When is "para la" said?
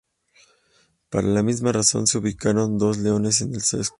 1.11-1.43